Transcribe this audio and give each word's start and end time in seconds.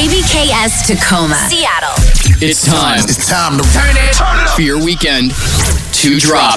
KBKS 0.00 0.86
Tacoma, 0.86 1.36
Seattle. 1.52 1.92
It's 2.40 2.64
time. 2.64 3.00
It's 3.04 3.28
time 3.28 3.58
to 3.58 3.64
turn 3.68 3.90
it, 4.00 4.16
turn 4.16 4.40
it 4.40 4.48
up. 4.48 4.56
for 4.56 4.62
your 4.62 4.82
weekend 4.82 5.32
to 6.00 6.18
drop. 6.18 6.56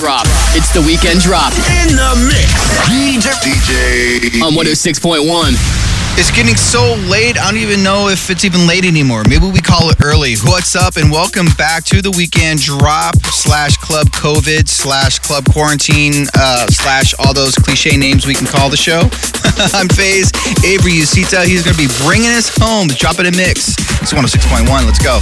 It's 0.56 0.72
the 0.72 0.80
weekend 0.80 1.20
drop 1.20 1.52
In 1.84 1.92
the 1.92 2.16
mix. 2.24 2.48
DJ. 2.88 4.40
DJ. 4.40 4.42
on 4.42 4.54
106.1. 4.54 5.84
It's 6.16 6.32
getting 6.32 6.56
so 6.56 6.96
late, 7.12 7.38
I 7.38 7.52
don't 7.52 7.60
even 7.60 7.84
know 7.84 8.08
if 8.08 8.30
it's 8.30 8.46
even 8.46 8.66
late 8.66 8.86
anymore. 8.86 9.24
Maybe 9.28 9.52
we 9.52 9.60
call 9.60 9.90
it 9.90 9.98
early. 10.02 10.36
What's 10.46 10.78
up, 10.78 10.96
and 10.96 11.12
welcome 11.12 11.48
back 11.58 11.84
to 11.92 12.02
the 12.02 12.12
weekend 12.12 12.62
drop 12.62 13.18
slash 13.26 13.76
club 13.76 14.08
COVID 14.08 14.70
slash 14.70 15.20
club 15.20 15.44
quarantine 15.52 16.28
uh, 16.40 16.68
slash 16.68 17.14
all 17.20 17.34
those 17.34 17.56
cliche 17.56 17.98
names 17.98 18.26
we 18.26 18.36
can 18.36 18.48
call 18.48 18.70
the 18.70 18.78
show. 18.78 19.10
I'm 19.74 19.88
FaZe 19.88 20.32
Avery 20.66 20.94
Usita. 20.94 21.46
He's 21.46 21.64
going 21.64 21.76
to 21.76 21.82
be 21.82 21.92
bringing 22.06 22.32
us 22.32 22.50
home, 22.58 22.88
dropping 22.88 23.28
a 23.28 23.32
mix. 23.32 23.76
It's 24.02 24.14
106.1. 24.14 24.66
Let's 24.86 25.04
go. 25.04 25.20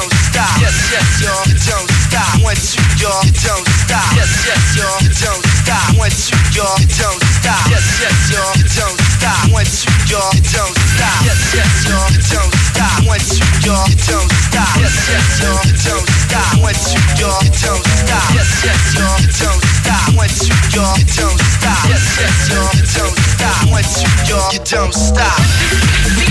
Don't 0.00 0.12
stop. 0.32 0.56
Yes, 0.60 0.76
yes, 0.92 1.20
y'all, 1.20 1.44
you 1.44 1.56
don't 1.60 1.88
stop. 2.08 2.40
One, 2.40 2.56
two, 2.56 2.80
y'all, 2.96 3.20
you 3.20 3.32
don't 3.44 3.66
stop. 3.84 4.08
Yes, 4.16 4.32
yes, 4.48 4.64
y'all, 4.76 4.96
you 5.04 5.12
don't 5.12 5.44
stop. 5.60 5.84
One, 6.00 6.08
two, 6.08 6.36
y'all, 6.56 6.72
you 6.80 6.88
don't 6.88 7.20
stop. 7.20 7.60
Yes, 7.68 7.84
yes, 8.00 8.16
y'all, 8.32 8.56
you 8.56 8.64
don't 8.64 8.96
stop. 8.96 9.40
One, 9.52 9.68
two, 9.68 9.92
y'all, 10.08 10.32
you 10.32 10.40
don't 10.56 10.72
stop. 10.72 11.20
Yes, 11.20 11.40
yes, 11.52 11.84
y'all, 11.84 12.08
you 12.16 12.22
don't 12.32 12.52
stop. 12.72 12.96
One, 13.04 13.20
two, 13.20 13.44
y'all, 13.60 13.84
don't 14.08 14.30
stop. 14.48 14.72
Yes, 14.80 14.96
yes, 15.04 15.26
y'all, 15.44 15.60
don't 15.68 16.08
stop. 16.08 16.48
One, 16.64 16.76
two, 16.80 16.96
y'all, 17.20 17.44
don't 17.44 17.84
stop. 17.84 18.28
Yes, 18.32 18.48
yes, 18.64 18.80
y'all, 18.96 19.20
don't 19.20 19.60
stop. 19.84 20.04
One, 20.16 20.32
two, 20.32 20.56
y'all, 20.72 20.96
don't 20.96 21.40
stop. 21.60 21.82
Yes, 21.92 22.04
yes, 22.16 22.48
y'all, 22.48 22.72
don't 22.72 23.16
stop. 23.36 23.60
One, 23.68 23.84
two, 23.84 24.08
y'all, 24.32 24.48
you 24.48 24.60
don't 24.64 24.94
stop. 24.96 26.29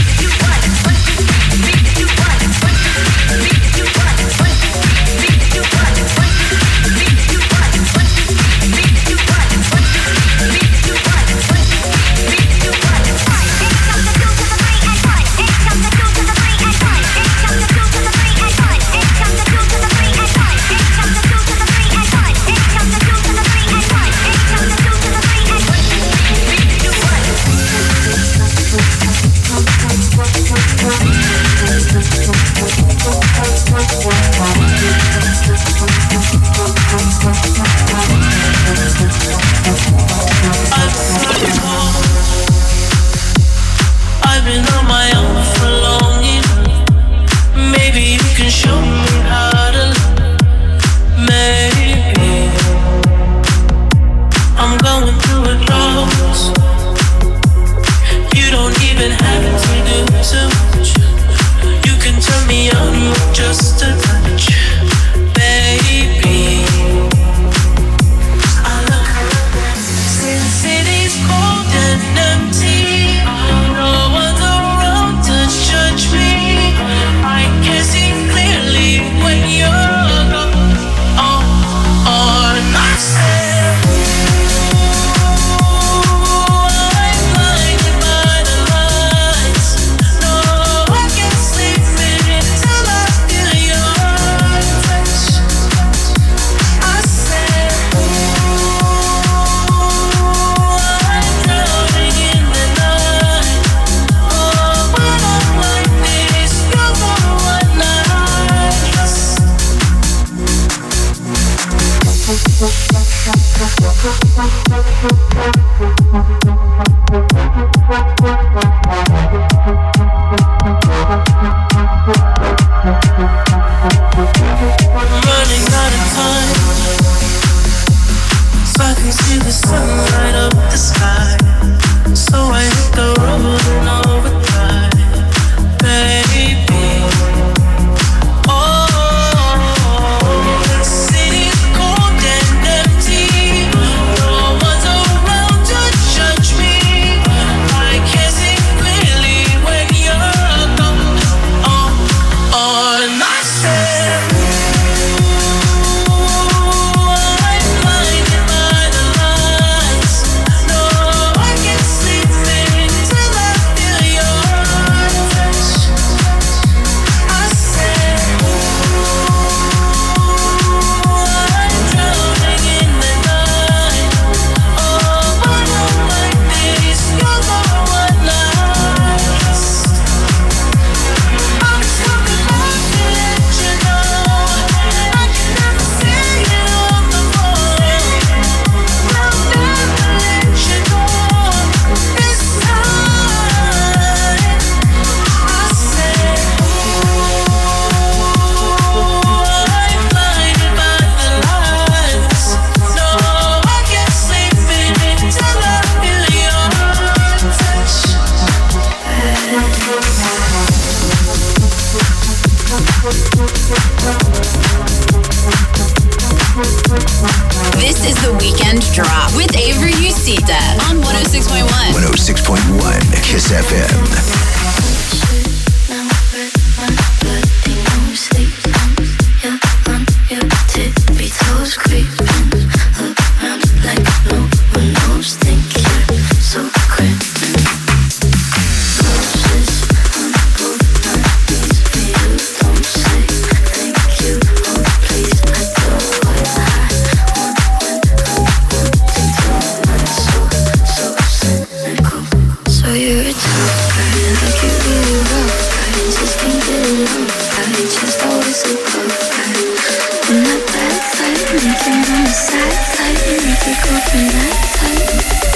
Go 263.66 263.74
from 263.76 264.28
that 264.28 265.40
tight. 265.42 265.49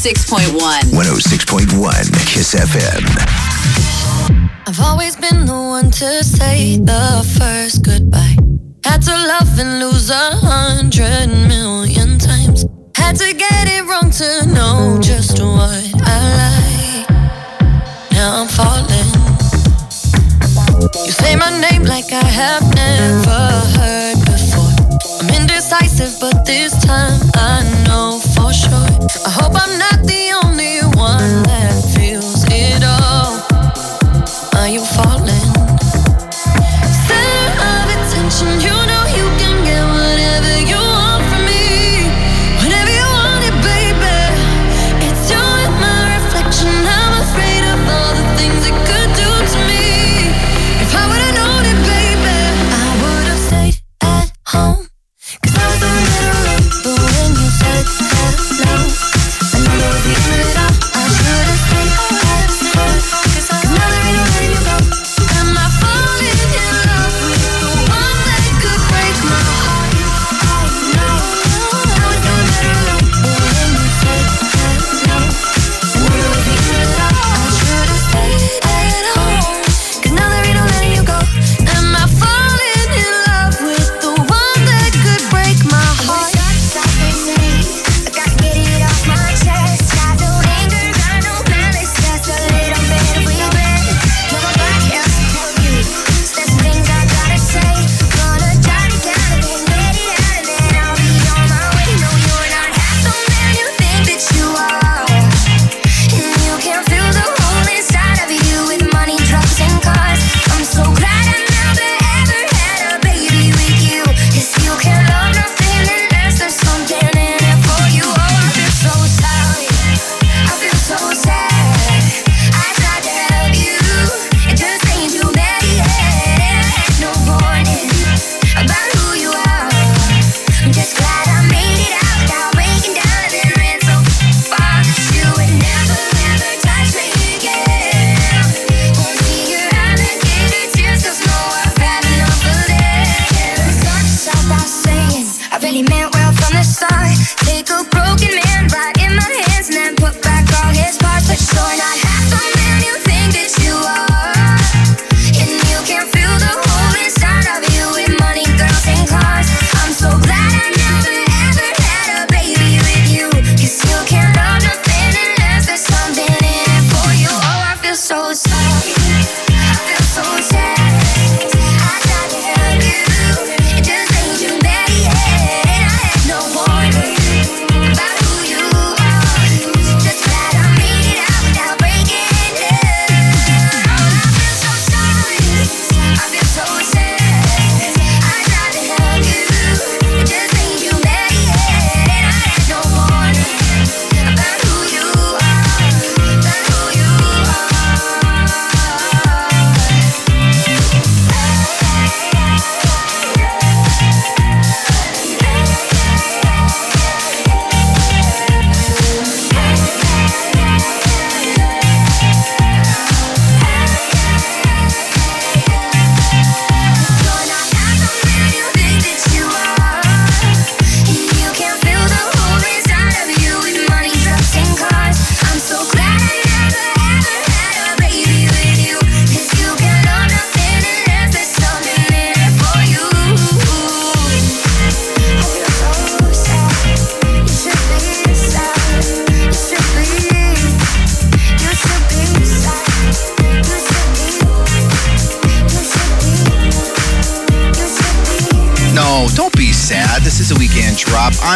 106.1. 0.00 0.92
106.1 0.92 2.10
Kiss 2.24 2.54
FM. 2.54 3.39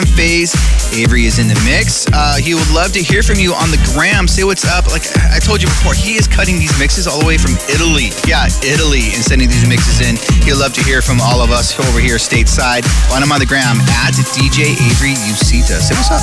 phase. 0.02 0.50
Avery 0.90 1.24
is 1.26 1.38
in 1.38 1.46
the 1.46 1.54
mix. 1.62 2.06
Uh, 2.10 2.36
he 2.42 2.54
would 2.54 2.70
love 2.74 2.90
to 2.92 3.02
hear 3.02 3.22
from 3.22 3.38
you 3.38 3.54
on 3.54 3.70
the 3.70 3.78
gram. 3.94 4.26
Say 4.26 4.42
what's 4.42 4.66
up. 4.66 4.90
Like 4.90 5.06
I 5.30 5.38
told 5.38 5.62
you 5.62 5.68
before, 5.68 5.94
he 5.94 6.18
is 6.18 6.26
cutting 6.26 6.58
these 6.58 6.76
mixes 6.78 7.06
all 7.06 7.20
the 7.20 7.26
way 7.26 7.38
from 7.38 7.54
Italy. 7.70 8.10
Yeah, 8.26 8.50
Italy, 8.66 9.14
and 9.14 9.22
sending 9.22 9.48
these 9.48 9.66
mixes 9.66 10.02
in. 10.02 10.18
He'd 10.42 10.58
love 10.58 10.74
to 10.74 10.82
hear 10.82 11.02
from 11.02 11.20
all 11.20 11.38
of 11.40 11.50
us 11.54 11.78
over 11.78 12.00
here 12.00 12.16
stateside. 12.16 12.82
Find 13.06 13.22
him 13.22 13.30
on 13.30 13.38
the 13.38 13.46
gram 13.46 13.78
at 14.02 14.18
DJ 14.34 14.74
Avery 14.74 15.14
Usita. 15.30 15.78
Say 15.78 15.94
what's 15.94 16.10
up. 16.10 16.22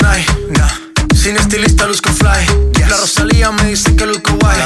Nah. 0.00 0.68
Sin 1.14 1.36
estilista 1.36 1.86
luzco 1.86 2.10
fly. 2.10 2.72
La 2.88 2.96
Rosalía 2.96 3.52
me 3.52 3.64
dice 3.64 3.94
que 3.94 4.06
luzco 4.06 4.36
guay. 4.40 4.58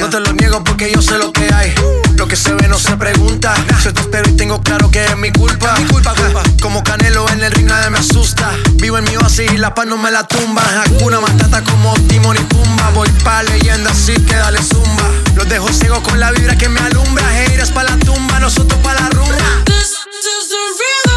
No 0.00 0.08
te 0.08 0.20
lo 0.20 0.32
niego 0.32 0.62
porque 0.64 0.90
yo 0.92 1.00
sé 1.00 1.18
lo 1.18 1.32
que 1.32 1.52
hay. 1.52 1.72
Lo 2.16 2.26
que 2.26 2.36
se 2.36 2.52
ve 2.52 2.68
no 2.68 2.78
se 2.78 2.96
pregunta. 2.96 3.54
Yo 3.82 3.94
te 3.94 4.00
espero 4.00 4.28
y 4.28 4.32
tengo 4.32 4.60
claro 4.62 4.90
que 4.90 5.04
es 5.04 5.16
mi 5.16 5.30
culpa. 5.30 5.74
Mi 5.78 5.86
culpa, 5.86 6.14
culpa. 6.14 6.42
Como 6.60 6.82
Canelo 6.82 7.28
en 7.30 7.42
el 7.42 7.52
ring 7.52 7.66
nadie 7.66 7.90
me 7.90 7.98
asusta. 7.98 8.50
Vivo 8.74 8.98
en 8.98 9.04
mi 9.04 9.16
oasis 9.16 9.52
y 9.52 9.56
la 9.56 9.74
paz 9.74 9.86
no 9.86 9.96
me 9.96 10.10
la 10.10 10.26
tumba. 10.26 10.62
Hakuna 10.84 11.20
Matata 11.20 11.62
como 11.62 11.94
Timon 12.08 12.36
y 12.36 12.40
Pumba. 12.40 12.90
Voy 12.90 13.08
pa' 13.24 13.42
leyenda 13.44 13.90
así 13.90 14.14
que 14.14 14.34
dale 14.34 14.58
zumba. 14.62 15.10
Los 15.36 15.48
dejo 15.48 15.68
ciego 15.72 16.02
con 16.02 16.18
la 16.18 16.32
vibra 16.32 16.56
que 16.56 16.68
me 16.68 16.80
alumbra. 16.80 17.24
Heiras 17.44 17.70
pa' 17.70 17.84
la 17.84 17.96
tumba, 17.98 18.40
nosotros 18.40 18.78
pa' 18.82 18.94
la 18.94 19.08
rumba. 19.10 19.36
Toda 19.64 21.09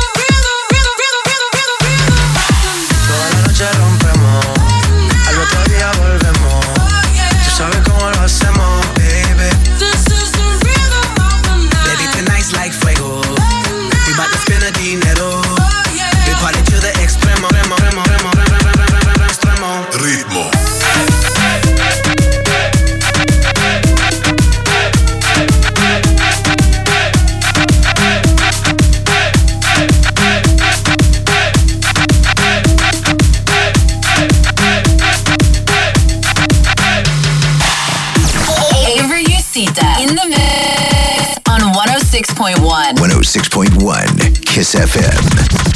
106.1. 43.34 44.46
106.1 44.46 44.46
Kiss 44.46 44.76
FM. 44.76 45.73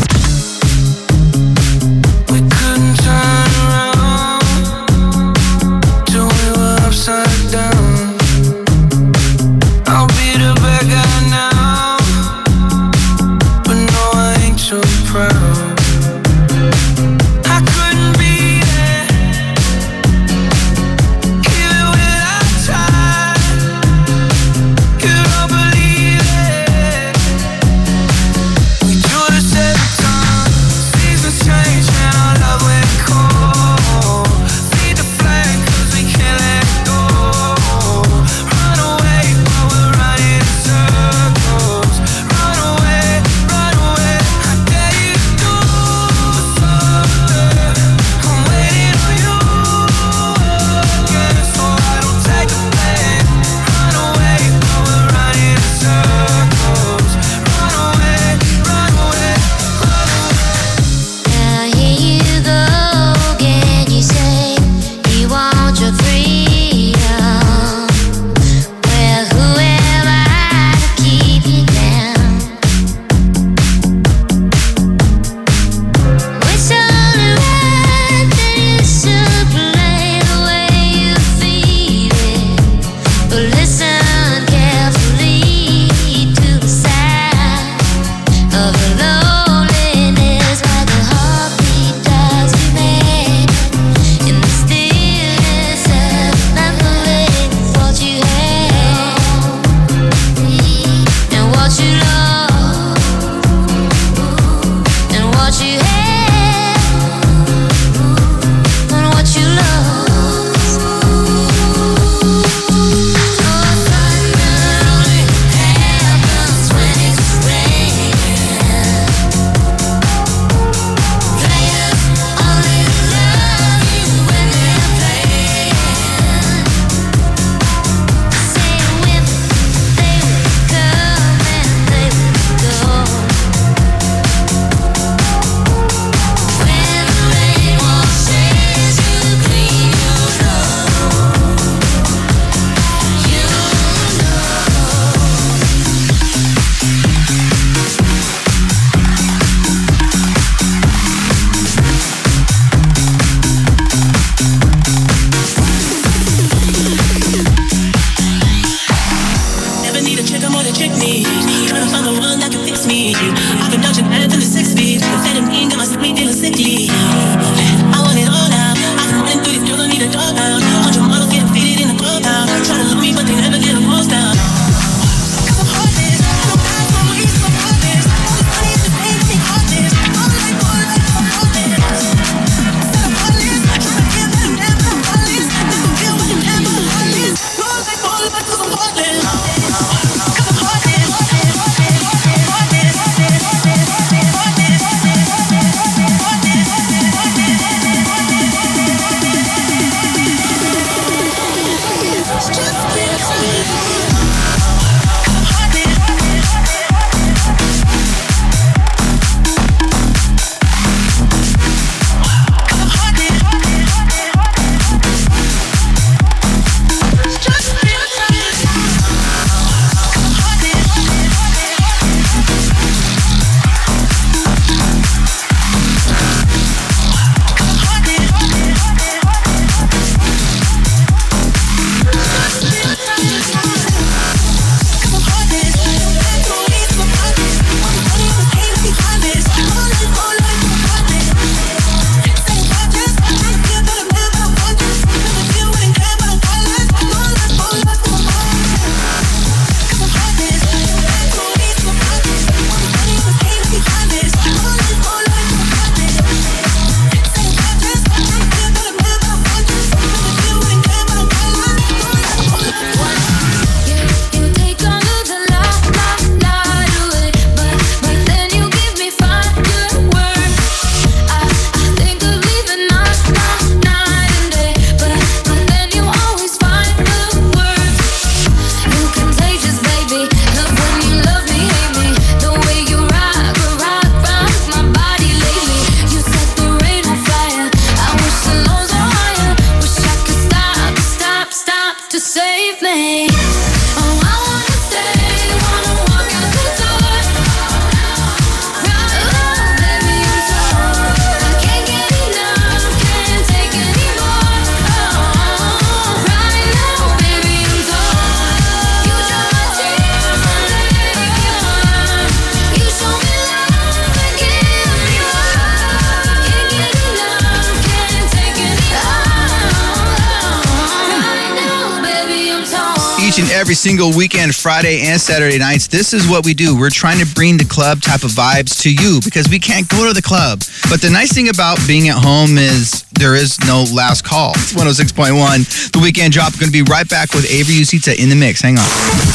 Each 323.38 323.43
and 323.43 323.52
every 323.52 323.76
single 323.76 324.15
weekend, 324.15 324.56
Friday 324.56 325.02
and 325.02 325.19
Saturday 325.19 325.60
nights. 325.60 325.88
This 325.88 326.13
is 326.13 326.28
what 326.28 326.45
we 326.45 326.54
do. 326.54 326.78
We're 326.78 326.89
trying 326.89 327.19
to 327.19 327.26
bring 327.36 327.58
the 327.58 327.65
club 327.65 328.02
type 328.02 328.23
of 328.23 328.32
vibes 328.32 328.82
to 328.82 328.91
you 328.91 329.19
because 329.23 329.50
we 329.50 329.60
can't 329.60 329.88
go 329.89 330.08
to 330.08 330.13
the 330.13 330.21
club. 330.21 330.63
But 330.89 331.02
the 331.02 331.10
nice 331.10 331.34
thing 331.34 331.50
about 331.50 331.78
being 331.88 332.10
at 332.10 332.17
home 332.17 332.58
is 332.58 333.04
there 333.12 333.36
is 333.36 333.60
no 333.67 333.86
last 333.93 334.23
call. 334.23 334.52
It's 334.52 334.73
106.1. 334.73 335.91
The 335.91 336.00
weekend 336.00 336.34
drop. 336.34 336.54
Is 336.54 336.60
Going 336.60 336.71
to 336.71 336.84
be 336.84 336.89
right 336.89 337.08
back 337.08 337.34
with 337.34 337.45
Avery 337.52 337.76
Usita 337.76 338.17
in 338.17 338.30
the 338.30 338.36
mix. 338.36 338.62
Hang 338.62 338.78
on. 338.78 338.86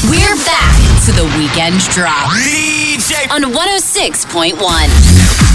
We're 0.09 0.35
back 0.43 0.73
to 1.05 1.11
the 1.13 1.25
weekend 1.37 1.79
drop 1.95 2.31
on 3.31 3.43
106.1. 3.53 5.52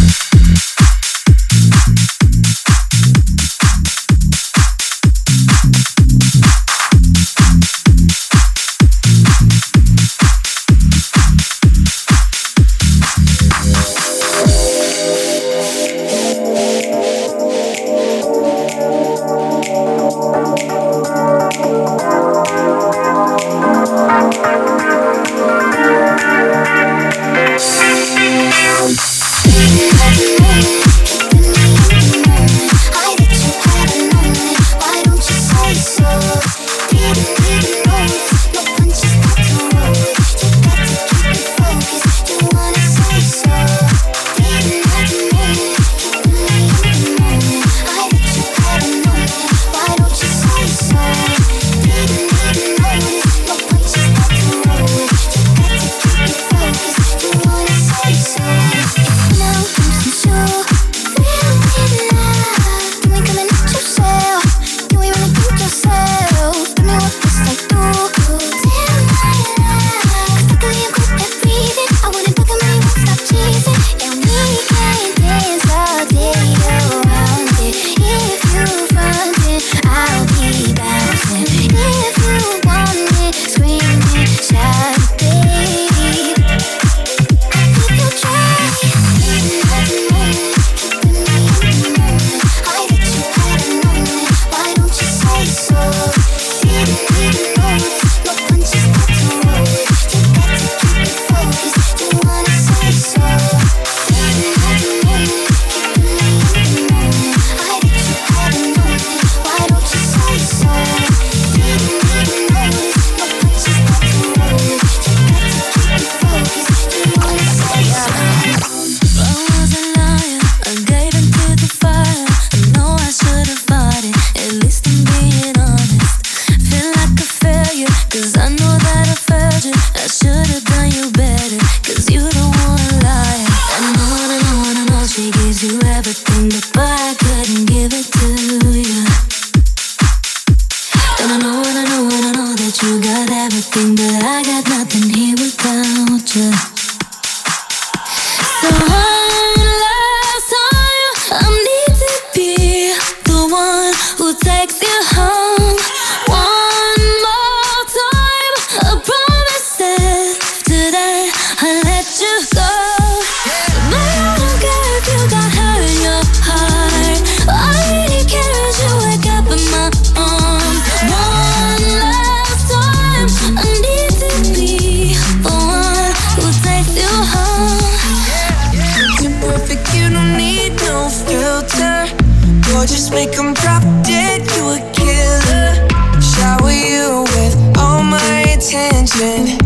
Make 183.12 183.36
'em 183.38 183.54
drop 183.54 183.82
dead, 184.02 184.40
you 184.54 184.64
a 184.76 184.80
killer. 184.92 185.72
Shower 186.20 186.70
you 186.70 187.24
with 187.34 187.54
all 187.78 188.02
my 188.02 188.40
attention. 188.56 189.58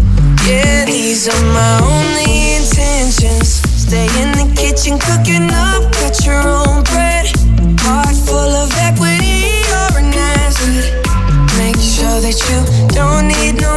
Yeah, 0.47 0.85
these 0.85 1.29
are 1.29 1.45
my 1.59 1.75
only 1.93 2.57
intentions. 2.57 3.61
Stay 3.77 4.09
in 4.23 4.33
the 4.33 4.47
kitchen, 4.61 4.99
cooking 4.99 5.51
up, 5.51 5.83
cut 5.93 6.25
your 6.25 6.43
own 6.61 6.83
bread. 6.91 7.27
Heart 7.85 8.17
full 8.27 8.53
of 8.63 8.71
equity, 8.89 9.65
an. 9.81 10.75
Make 11.59 11.81
sure 11.95 12.19
that 12.25 12.39
you 12.49 12.59
don't 12.95 13.29
need 13.29 13.61
no. 13.61 13.73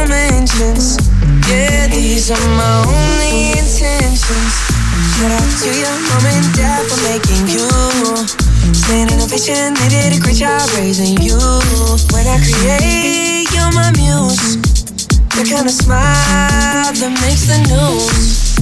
Yeah, 1.48 1.86
these 1.88 2.30
are 2.30 2.48
my 2.56 2.84
only 2.86 3.50
intentions. 3.58 4.54
Shout 5.14 5.30
out 5.30 5.50
to 5.62 5.70
your 5.70 5.96
mom 6.08 6.26
and 6.26 6.54
dad 6.54 6.86
for 6.88 7.00
making 7.08 7.48
you. 7.48 7.85
Vision, 9.36 9.74
they 9.74 9.88
did 9.92 10.16
a 10.16 10.20
great 10.24 10.36
job 10.36 10.64
raising 10.80 11.20
you. 11.20 11.36
When 12.08 12.24
I 12.24 12.40
create, 12.40 13.44
you're 13.52 13.68
my 13.76 13.92
muse. 13.92 14.56
The 15.36 15.44
kind 15.44 15.68
of 15.68 15.76
smile 15.76 16.88
that 16.96 17.12
makes 17.20 17.44
the 17.44 17.60
news. 17.68 18.56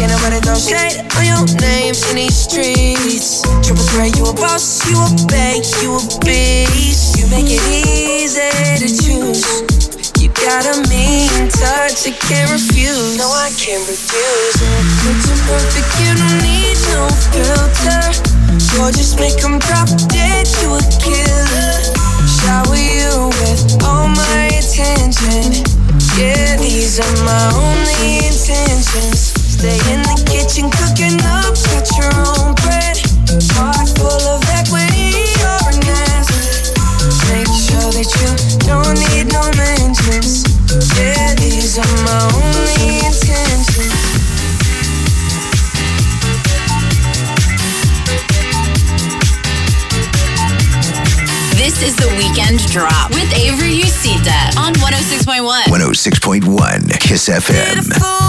Can't 0.00 0.08
nobody 0.16 0.40
throw 0.40 0.56
shade 0.56 1.04
on 1.12 1.28
your 1.28 1.44
name 1.60 1.92
in 2.08 2.16
these 2.16 2.40
streets. 2.48 3.44
Triple 3.60 3.84
threat, 3.92 4.16
you 4.16 4.24
a 4.24 4.32
boss, 4.32 4.80
you 4.88 4.96
a 4.96 5.08
bank, 5.28 5.68
you 5.84 5.92
a 5.92 6.00
beast. 6.24 7.20
You 7.20 7.28
make 7.28 7.52
it 7.52 7.60
easy 7.68 8.48
to 8.80 8.88
choose. 8.88 9.44
You 10.24 10.32
got 10.40 10.64
a 10.72 10.88
mean 10.88 11.52
touch, 11.52 12.08
I 12.08 12.16
can't 12.16 12.48
refuse. 12.48 13.20
No, 13.20 13.28
I 13.28 13.52
can't 13.60 13.84
refuse 13.84 14.56
it. 14.56 14.82
Picture 15.04 15.36
perfect, 15.44 15.90
you 16.00 16.16
don't 16.16 16.40
need 16.48 16.80
no 16.96 17.12
filter. 17.28 18.29
Gorgeous, 18.76 19.16
make 19.16 19.42
'em 19.44 19.58
drop 19.58 19.88
dead, 20.08 20.46
you 20.62 20.74
a 20.74 20.82
killer. 21.02 21.74
Shower 22.38 22.76
you 22.76 23.28
with 23.40 23.82
all 23.84 24.06
my 24.08 24.46
attention. 24.60 25.64
Yeah, 26.16 26.56
these 26.56 27.00
are 27.00 27.24
my 27.24 27.52
only 27.54 28.19
Kiss 57.10 57.28
FM. 57.28 58.19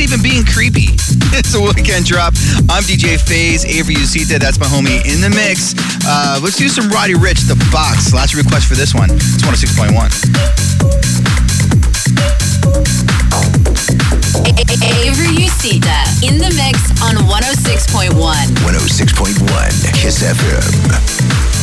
it 0.00 0.08
even 0.08 0.22
being 0.22 0.44
creepy? 0.44 0.88
it's 1.36 1.54
a 1.54 1.60
weekend 1.60 2.06
drop. 2.06 2.32
I'm 2.68 2.82
DJ 2.84 3.20
Phase 3.20 3.64
Avery 3.64 3.94
Usita. 3.94 4.38
That's 4.38 4.58
my 4.58 4.66
homie 4.66 5.04
in 5.04 5.20
the 5.20 5.30
mix. 5.30 5.74
Uh, 6.06 6.40
let's 6.42 6.56
do 6.56 6.68
some 6.68 6.88
Roddy 6.90 7.14
Ricch, 7.14 7.46
The 7.46 7.56
Box. 7.72 8.12
Lots 8.12 8.32
of 8.32 8.38
requests 8.44 8.64
for 8.64 8.74
this 8.74 8.94
one. 8.94 9.10
It's 9.12 9.42
106.1. 9.44 9.92
Avery 14.80 15.36
Usita 15.36 16.00
in 16.26 16.38
the 16.38 16.50
mix 16.56 16.90
on 17.02 17.16
106.1. 17.28 18.10
106.1 18.16 20.00
Kiss 20.00 20.22
FM. 20.22 21.59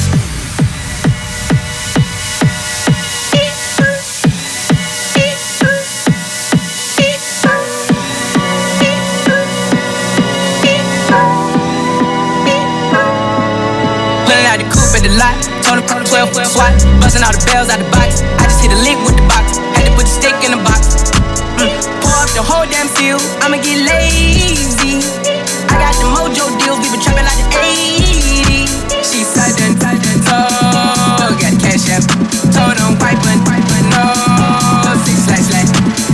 12 16.07 16.31
swat. 16.47 16.71
Busting 17.03 17.23
all 17.23 17.35
the 17.35 17.43
bells 17.51 17.67
out 17.67 17.79
the 17.83 17.89
box. 17.91 18.23
I 18.39 18.47
just 18.47 18.63
hit 18.63 18.71
a 18.71 18.79
lick 18.79 18.95
with 19.03 19.19
the 19.19 19.27
box. 19.27 19.59
Had 19.75 19.91
to 19.91 19.93
put 19.99 20.07
the 20.07 20.15
stick 20.15 20.35
in 20.47 20.55
the 20.55 20.61
box. 20.63 21.11
Mm. 21.59 21.67
Pour 21.99 22.15
up 22.15 22.31
the 22.31 22.43
whole 22.43 22.63
damn 22.63 22.87
field. 22.95 23.19
I'ma 23.43 23.59
get 23.59 23.83
lazy. 23.83 25.03
I 25.67 25.75
got 25.75 25.93
the 25.99 26.07
mojo 26.07 26.47
deals. 26.63 26.79
We 26.79 26.87
been 26.95 27.03
trapping 27.03 27.27
like 27.27 27.39
the 27.43 27.47
80s. 27.59 28.71
She 29.03 29.27
tight 29.35 29.59
and 29.59 29.75
tall. 29.79 31.35
Got 31.43 31.53
cash 31.59 31.91
app. 31.91 32.07
Told 32.55 32.79
them, 32.79 32.95
piping, 32.95 33.43
piping, 33.43 33.87
no. 33.91 34.07
Six, 35.03 35.27
slash, 35.27 35.45
slash. 35.51 36.06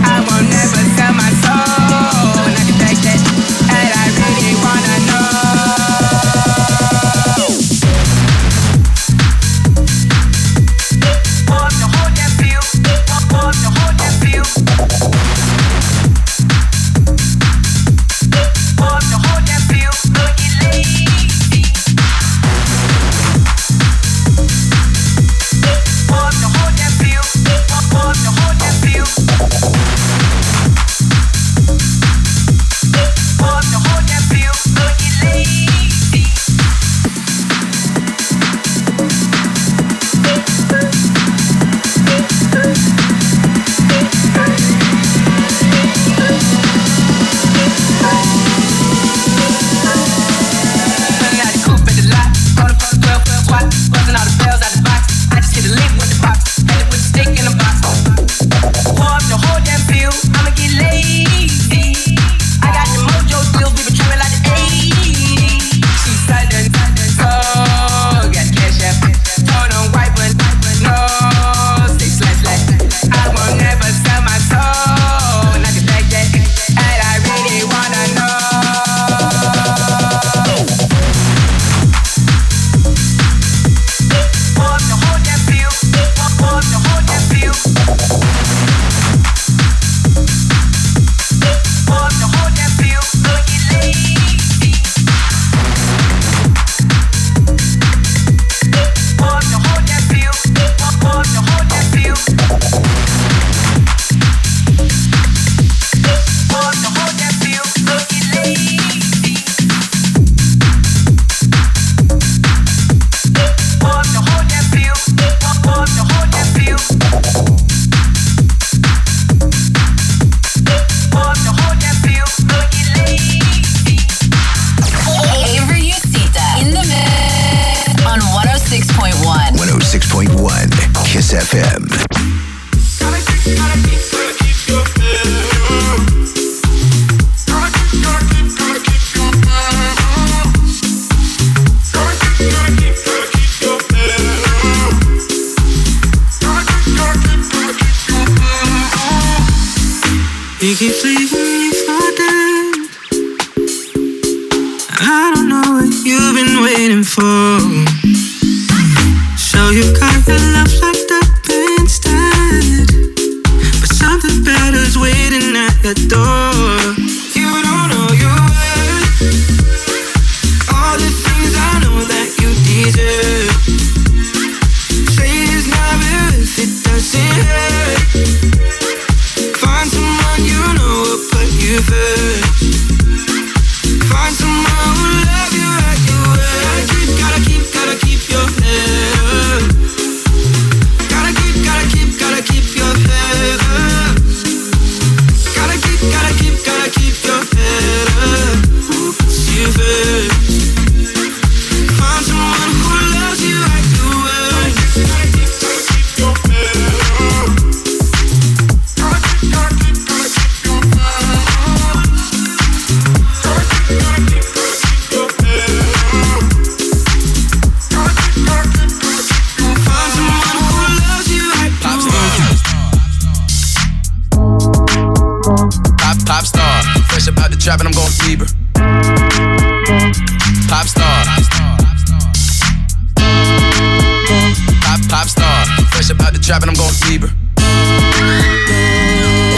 shopping, 236.53 236.69
I'm 236.69 236.75
going 236.75 236.93
sleeper. 236.93 237.29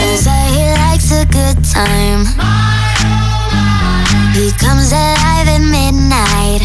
There's 0.00 0.26
a 0.26 0.38
he 0.56 0.64
likes 0.80 1.12
a 1.12 1.26
good 1.26 1.62
time. 1.64 2.24
He 4.32 4.50
comes 4.56 4.92
alive 4.92 5.46
at 5.46 5.60
midnight. 5.60 6.62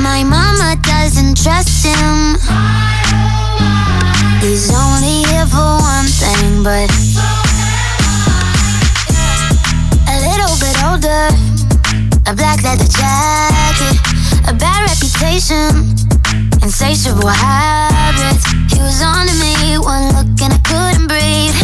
My 0.00 0.24
mama 0.24 0.76
doesn't 0.80 1.36
trust 1.36 1.84
him. 1.84 2.38
He's 4.40 4.72
only 4.72 5.24
here 5.28 5.46
for 5.46 5.76
one 5.84 6.08
thing, 6.08 6.62
but 6.64 6.88
a 10.08 10.16
little 10.24 10.56
bit 10.64 10.76
older, 10.88 11.28
a 12.24 12.34
black 12.34 12.62
leather 12.62 12.88
jacket, 12.88 14.00
a 14.48 14.54
bad 14.54 14.88
reputation 14.88 15.93
insatiable 16.84 17.28
habits. 17.28 18.44
He 18.72 18.78
was 18.78 19.00
on 19.02 19.26
to 19.26 19.34
me, 19.40 19.78
one 19.78 20.08
look 20.08 20.40
and 20.42 20.52
I 20.52 20.58
couldn't 20.58 21.08
breathe. 21.08 21.63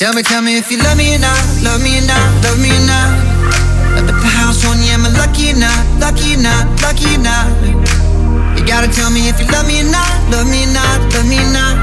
Tell 0.00 0.14
me, 0.14 0.22
tell 0.22 0.40
me 0.40 0.56
if 0.56 0.72
you 0.72 0.78
love 0.78 0.96
me 0.96 1.14
or 1.14 1.18
not, 1.18 1.36
love 1.60 1.82
me 1.84 1.98
or 1.98 2.06
not, 2.08 2.24
love 2.40 2.56
me 2.56 2.72
or 2.72 2.86
not. 2.88 3.12
Bet 3.92 4.06
the 4.08 4.16
house 4.32 4.64
on 4.64 4.80
you, 4.80 4.96
am 4.96 5.04
I 5.04 5.12
lucky 5.12 5.52
or 5.52 5.60
not, 5.60 5.76
lucky 6.00 6.36
or 6.36 6.40
not, 6.40 6.64
lucky 6.80 7.16
or 7.16 7.20
not? 7.20 7.52
You 8.56 8.64
gotta 8.64 8.88
tell 8.88 9.10
me 9.10 9.28
if 9.28 9.38
you 9.38 9.44
love 9.52 9.68
me 9.68 9.84
or 9.84 9.92
not, 9.92 10.08
love 10.32 10.48
me 10.48 10.64
or 10.64 10.72
not, 10.72 11.04
love 11.12 11.28
me 11.28 11.36
or 11.36 11.52
not. 11.52 11.76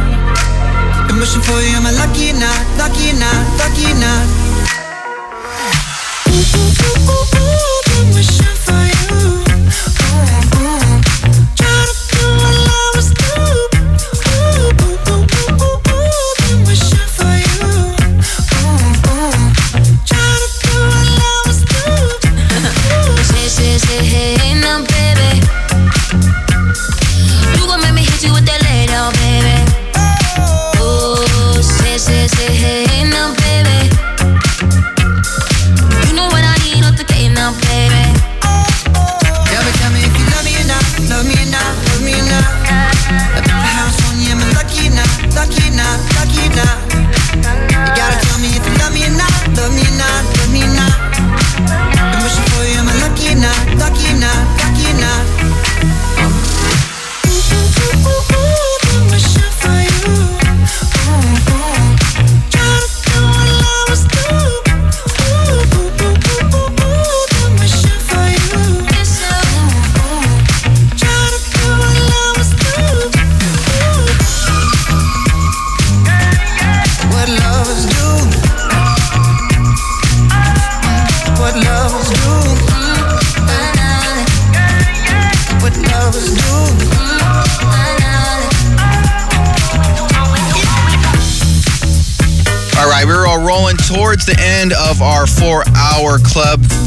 Been 1.06 1.22
wishing 1.22 1.46
for 1.46 1.62
you, 1.62 1.78
am 1.78 1.86
I 1.86 1.94
lucky 1.94 2.34
or 2.34 2.42
not? 2.42 2.58
Lucky 2.82 3.14
or 3.14 3.22
not? 3.22 3.38
Lucky 3.62 3.86
or 3.86 4.02
not? 4.02 4.26
Ooh, 6.34 6.42
ooh, 6.42 6.74
ooh, 6.90 7.22
ooh, 7.22 8.18
ooh, 8.18 8.47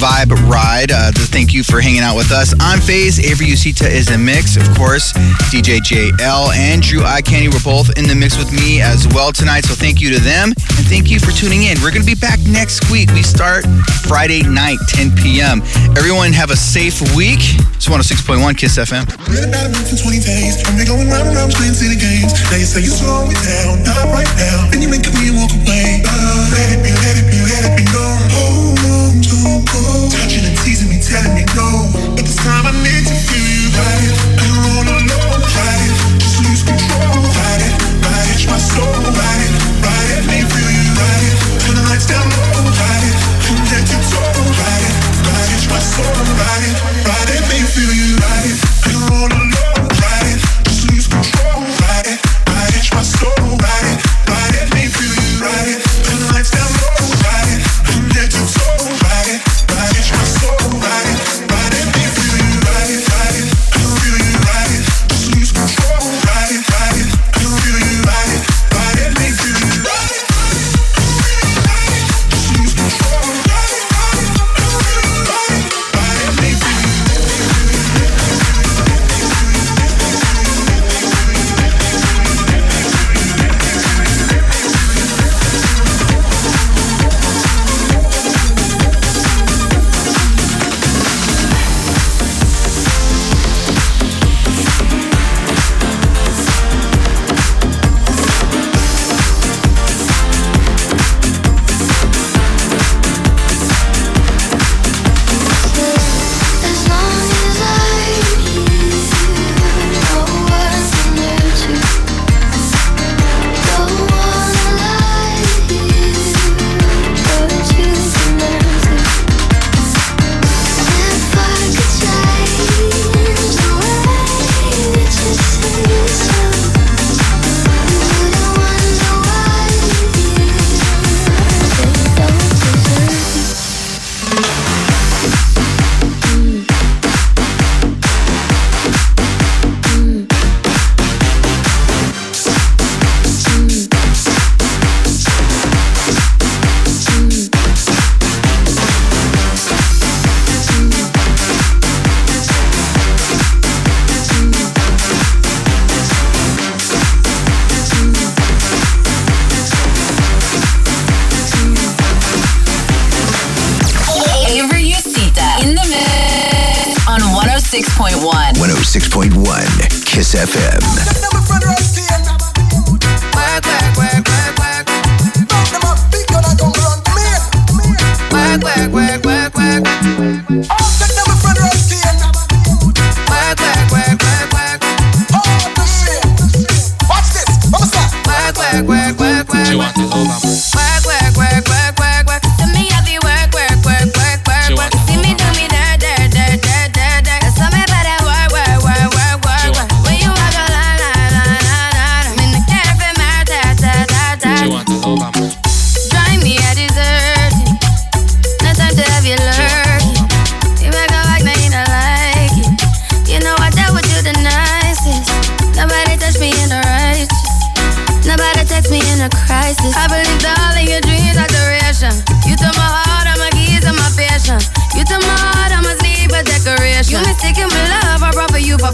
vibe 0.01 0.32
ride. 0.48 0.88
Uh, 0.88 1.12
to 1.12 1.20
thank 1.28 1.53
you 1.53 1.62
for 1.62 1.78
hanging 1.80 2.01
out 2.01 2.16
with 2.16 2.32
us. 2.32 2.57
I'm 2.59 2.80
Faze. 2.80 3.20
Avery 3.20 3.53
Usita 3.53 3.84
is 3.84 4.09
in 4.09 4.24
mix, 4.24 4.57
of 4.57 4.64
course. 4.72 5.12
DJ 5.53 5.76
JL 5.84 6.48
and 6.57 6.80
Drew 6.80 7.05
Eye 7.05 7.20
Candy 7.20 7.53
were 7.53 7.61
both 7.61 7.92
in 8.01 8.09
the 8.09 8.16
mix 8.16 8.40
with 8.40 8.48
me 8.48 8.80
as 8.80 9.07
well 9.12 9.30
tonight. 9.30 9.68
So 9.68 9.76
thank 9.76 10.01
you 10.01 10.09
to 10.16 10.20
them 10.20 10.57
and 10.57 10.84
thank 10.88 11.12
you 11.12 11.20
for 11.20 11.36
tuning 11.36 11.68
in. 11.68 11.76
We're 11.84 11.92
gonna 11.92 12.09
be 12.09 12.16
back 12.16 12.40
next 12.48 12.90
week. 12.90 13.12
We 13.12 13.20
start 13.20 13.68
Friday 14.09 14.40
night, 14.42 14.80
10 14.88 15.12
p.m. 15.20 15.61
Everyone 16.01 16.32
have 16.32 16.48
a 16.48 16.57
safe 16.57 17.05
week. 17.12 17.44
It's 17.76 17.84
106.1 17.84 18.40
Kiss 18.57 18.80
FM. 18.80 19.05
Read 19.28 19.44
about 19.44 19.68
a 19.68 19.72
month 19.76 19.92
and 19.92 20.01
20 20.01 20.16
days. 20.24 20.64
I've 20.64 20.80
going 20.88 21.12
round 21.12 21.28
and 21.28 21.36
round 21.36 21.53
playing 21.53 21.76
city 21.76 22.01
games. 22.01 22.32
Now 22.48 22.57
you 22.57 22.64
say 22.64 22.80
you 22.80 22.92
slow 22.92 23.28
it 23.28 23.36
down, 23.44 23.84
not 23.84 24.09
right 24.16 24.32
now. 24.40 24.72
Then 24.72 24.80
you 24.80 24.88
make 24.88 25.05
me 25.12 25.28
won't 25.28 25.53
complain. 25.53 26.09
Uh, 26.09 26.57
let 26.57 26.72
it 26.72 26.80
be, 26.80 26.92
let 27.05 27.20
it 27.20 27.28
be 27.28 27.39
telling 31.11 31.34
me 31.34 31.44
no. 31.58 31.90
But 32.14 32.22
this 32.22 32.36
time 32.36 32.66
I 32.66 32.72
need 32.86 33.11
you 33.11 33.19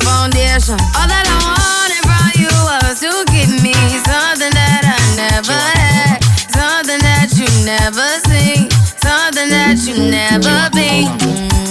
foundation. 0.07 0.79
All 0.95 1.09
that 1.11 1.27
I 1.27 1.37
wanted 1.43 2.03
from 2.07 2.27
you 2.39 2.53
was 2.71 3.03
to 3.03 3.11
give 3.35 3.51
me 3.63 3.75
something 4.07 4.55
that 4.55 4.83
I 4.87 4.99
never 5.19 5.59
had, 5.83 6.23
something 6.55 7.01
that 7.03 7.35
you 7.35 7.49
never 7.67 8.07
seen, 8.31 8.71
something 9.03 9.51
that 9.51 9.77
you 9.87 9.99
never 10.07 10.71
been. 10.71 11.11
Mm, 11.19 11.66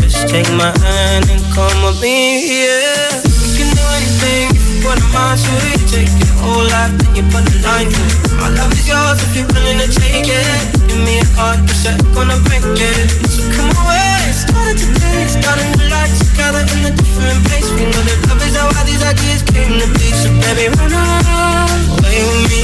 Just 0.00 0.28
take 0.28 0.50
my 0.54 0.70
hand 0.84 1.26
and 1.30 1.42
come 1.54 1.78
with 1.82 2.00
me, 2.00 2.62
yeah. 2.62 3.18
You 3.18 3.50
can 3.58 3.68
do 3.74 3.84
anything 3.98 4.54
if 4.54 4.64
you 4.70 4.76
put 4.82 4.98
a 4.98 5.06
mind 5.10 5.40
to 5.42 5.52
it. 5.74 5.82
Take 5.90 6.12
your 6.22 6.34
whole 6.42 6.66
life, 6.70 6.94
then 7.02 7.10
you 7.16 7.24
put 7.34 7.42
a 7.42 7.56
line 7.66 7.90
it. 7.90 8.12
My 8.38 8.48
love 8.54 8.72
is 8.72 8.86
yours 8.86 9.18
if 9.22 9.36
you're 9.36 9.50
willing 9.50 9.78
to 9.82 9.88
take 9.90 10.26
it. 10.26 10.64
Give 10.88 11.02
me 11.02 11.18
a 11.20 11.26
heart, 11.34 11.60
but 11.66 11.78
I'm 11.86 11.98
gonna 12.14 12.38
break 12.46 12.62
it. 12.62 13.08
So 13.26 13.42
come 13.54 13.70
away, 13.82 14.30
started 14.30 14.78
today, 14.78 15.26
starting 15.26 15.72
to 15.78 15.84
life 15.90 16.14
together 16.18 16.62
in 16.74 16.90
a 16.90 16.92
different 16.94 17.40
place. 17.50 17.68
We 17.74 17.86
know 17.90 18.02
that 18.02 18.18
love 18.30 18.42
is 18.46 18.54
how 18.54 18.70
all 18.70 18.84
these 18.86 19.02
ideas 19.02 19.42
came 19.42 19.78
to 19.78 19.86
be. 19.98 20.08
So 20.14 20.30
baby, 20.42 20.70
run 20.78 20.94
away 20.94 22.22
with 22.22 22.50
me. 22.50 22.62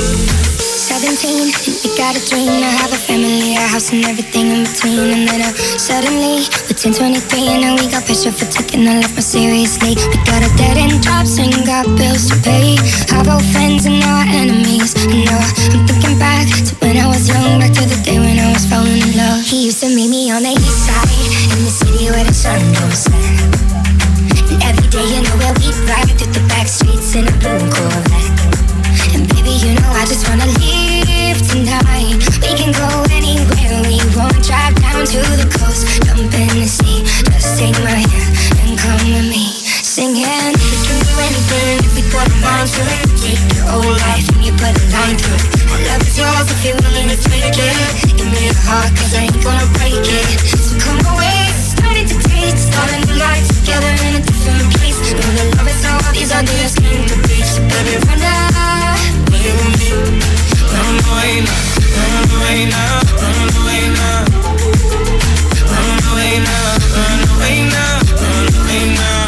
17, 0.89 1.53
and 1.53 1.77
we 1.85 1.89
got 1.97 2.17
a 2.17 2.23
dream 2.27 2.65
I 2.65 2.73
have 2.81 2.93
a 2.93 2.97
family, 2.97 3.55
a 3.55 3.61
house, 3.61 3.93
and 3.93 4.05
everything 4.05 4.51
in 4.51 4.65
between. 4.65 5.13
And 5.15 5.29
then 5.29 5.43
uh, 5.43 5.53
suddenly, 5.79 6.49
turned 6.79 6.95
23 6.95 7.59
and 7.59 7.61
now 7.67 7.75
we 7.75 7.91
got 7.91 8.07
pressure 8.07 8.31
for 8.31 8.47
taking 8.47 8.87
our 8.87 9.03
life 9.03 9.11
more 9.11 9.27
seriously. 9.27 9.99
We 9.99 10.19
got 10.23 10.47
a 10.47 10.51
dead 10.55 10.79
end 10.79 11.03
jobs 11.03 11.35
and 11.43 11.51
got 11.67 11.91
bills 11.99 12.31
to 12.31 12.39
pay. 12.47 12.79
Have 13.11 13.27
old 13.27 13.43
friends 13.51 13.87
and 13.87 13.99
now 13.99 14.23
our 14.23 14.29
enemies. 14.31 14.95
And 15.11 15.27
now 15.27 15.43
I'm 15.75 15.83
thinking 15.91 16.15
back 16.23 16.47
to 16.47 16.73
when 16.79 16.95
I 16.95 17.11
was 17.11 17.27
young, 17.27 17.59
back 17.59 17.75
to 17.75 17.83
the 17.83 17.99
day 18.07 18.23
when 18.23 18.39
I 18.39 18.55
was 18.55 18.63
falling 18.71 19.03
in 19.03 19.11
love. 19.19 19.43
He 19.43 19.67
used 19.67 19.83
to 19.83 19.91
meet 19.91 20.07
me 20.07 20.31
on 20.31 20.47
the 20.47 20.55
east 20.55 20.87
side 20.87 21.11
in 21.51 21.67
the 21.67 21.73
city 21.75 22.15
where 22.15 22.23
the 22.23 22.37
sun 22.37 22.63
goes 22.79 23.11
set. 23.11 23.27
And 24.47 24.63
every 24.63 24.87
day, 24.87 25.03
you 25.03 25.19
know 25.27 25.35
where 25.35 25.55
we'd 25.59 25.75
ride 25.91 26.15
through 26.15 26.31
the 26.31 26.47
back 26.47 26.71
streets 26.71 27.11
in 27.19 27.27
a 27.27 27.35
blue 27.43 27.59
Corvette. 27.75 28.39
And 29.19 29.27
baby, 29.35 29.51
you 29.67 29.75
know 29.83 29.91
I 29.99 30.07
just 30.07 30.23
wanna 30.31 30.47
leave 30.63 31.43
tonight. 31.43 32.23
We 32.39 32.55
can 32.55 32.71
go 32.71 32.87
anywhere 33.11 33.83
we 33.83 33.99
want. 34.15 34.39
Drive 34.47 34.68
down 34.99 35.23
to 35.23 35.37
the 35.39 35.47
coast, 35.55 35.87
jump 36.03 36.19
in 36.19 36.51
the 36.59 36.67
sea. 36.67 37.07
Just 37.31 37.55
take 37.55 37.79
my 37.87 38.03
hand 38.03 38.35
and 38.67 38.75
come 38.75 38.99
with 39.07 39.31
me. 39.31 39.55
Singing, 39.87 40.19
we 40.19 40.77
can 40.83 40.99
do 41.07 41.15
anything 41.23 41.79
if 41.87 41.93
we 41.95 42.03
put 42.11 42.27
our 42.27 42.41
mind 42.43 42.67
to 42.67 42.83
it. 42.83 43.07
Take 43.23 43.39
your 43.55 43.79
old 43.79 43.95
life 44.03 44.27
and 44.35 44.43
you 44.43 44.51
put 44.59 44.75
a 44.75 44.85
line 44.91 45.15
through 45.15 45.39
it. 45.39 45.47
My 45.71 45.79
love 45.87 46.03
is 46.03 46.19
yours 46.19 46.51
if 46.51 46.61
you're 46.67 46.79
willing 46.83 47.15
to 47.15 47.19
take 47.31 47.55
it. 47.55 47.79
Give 48.19 48.27
me 48.27 48.51
your 48.51 48.59
heart, 48.67 48.91
cause 48.99 49.15
I 49.15 49.31
ain't 49.31 49.39
gonna 49.39 49.71
break 49.79 50.03
it. 50.03 50.27
So 50.51 50.75
come 50.83 50.99
away, 51.15 51.47
it's 51.47 51.79
starting 51.79 52.07
to 52.11 52.17
taste. 52.35 52.67
Starting 52.67 53.03
the 53.07 53.23
life 53.23 53.47
together 53.55 53.93
in 54.03 54.19
a 54.19 54.23
different 54.27 54.67
place. 54.83 54.99
Know 55.15 55.31
the 55.39 55.47
love 55.55 55.69
is 55.71 55.83
all 55.87 56.11
these 56.11 56.35
ideas 56.35 56.75
came 56.75 57.07
to 57.07 57.17
be. 57.31 57.39
So 57.47 57.63
baby, 57.71 58.03
run 58.03 58.19
now. 58.19 58.99
we 59.31 59.47
will 59.47 59.73
meet. 59.79 59.95
Run 60.75 60.95
away 61.07 61.47
now, 61.47 61.63
run 61.87 62.27
away 62.35 62.59
now, 62.67 62.99
run 63.15 63.47
away 63.63 63.83
now 63.95 64.58
ain't 66.19 66.43
enough, 66.43 66.97
I 66.97 67.25
know 67.25 67.43
ain't 67.45 67.73
now! 67.73 67.99
I 68.19 68.51
know 68.51 68.67
ain't 68.71 69.28